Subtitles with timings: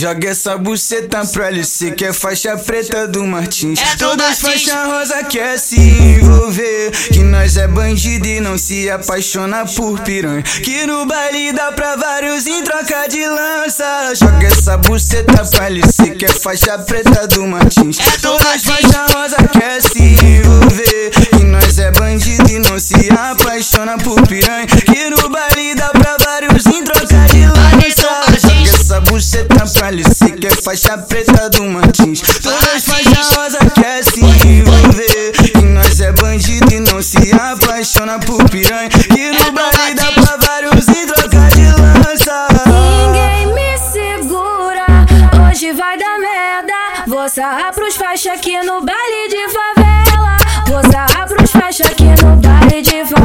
[0.00, 3.78] Joga essa buceta pro LC que é faixa preta do Martins.
[3.78, 4.62] É do Todas Martins.
[4.64, 6.90] faixa rosa quer se envolver.
[7.12, 10.42] Que nós é bandido e não se apaixona por piranha.
[10.42, 14.14] Que no baile dá pra vários em troca de lança.
[14.14, 17.98] Joga essa buceta pro LC que é faixa preta do Martins.
[18.00, 18.90] É do Todas Martins.
[18.90, 21.10] faixa rosa quer se envolver.
[21.28, 23.29] Que nós é bandido e não se apaixona
[30.70, 32.20] faixa preta do Martins.
[32.20, 35.32] Todas faixa rosa quer se envolver.
[35.60, 38.88] E nós é bandido e não se apaixona por piranha.
[39.18, 42.46] E no baile dá pra vários em troca de lança.
[42.68, 44.86] Ninguém me segura,
[45.50, 47.04] hoje vai dar merda.
[47.08, 50.36] Vou sarrar pros faixa aqui no baile de favela.
[50.68, 53.19] Vou sarrar pros faixa aqui no baile de favela.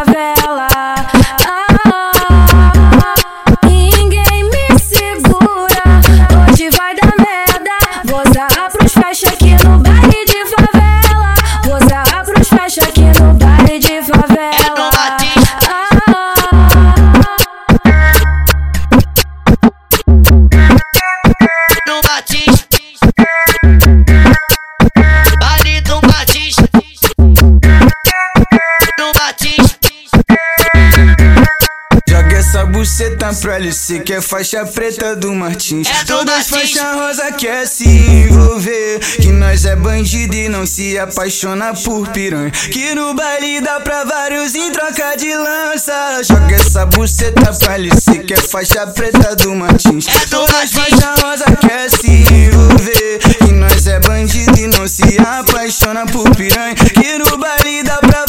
[33.25, 35.87] Buceta pro LC que é faixa preta do Martins.
[35.87, 38.99] É Todas faixa rosa quer se envolver.
[38.99, 42.51] Que nós é bandido e não se apaixona por piranha.
[42.51, 46.21] Que no baile dá pra vários em troca de lança.
[46.23, 50.07] Joga essa buceta pro LC que é faixa preta do Martins.
[50.07, 53.19] É Todas faixa rosa quer se envolver.
[53.45, 56.75] Que nós é bandido e não se apaixona por piranha.
[56.75, 58.24] Que no baile dá pra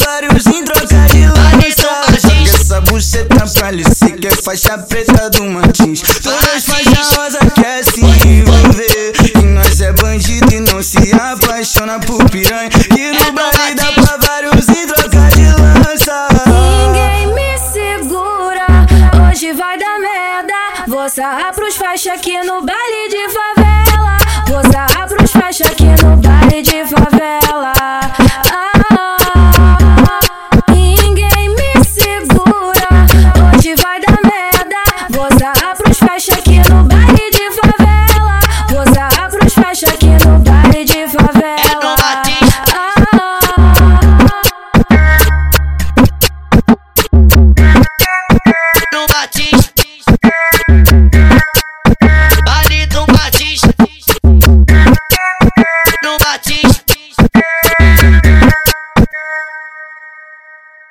[4.47, 6.01] faixa preta do Martins.
[6.23, 9.13] Todas faixa rosa quer se envolver.
[9.35, 12.69] E nós é bandido e não se apaixona por piranha.
[12.97, 16.27] E no baile dá pra vários em troca de lança.
[16.47, 18.65] Ninguém me segura,
[19.29, 20.53] hoje vai dar merda.
[20.87, 23.17] Vou sarrar pros faixa aqui no baile de favela.
[23.17, 23.56] Vou sarrar pros faixa aqui no baile de favela.